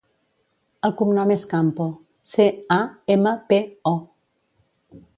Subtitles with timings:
[0.87, 1.87] El cognom és Campo:
[2.33, 2.81] ce, a,
[3.19, 3.63] ema, pe,
[3.95, 3.97] o.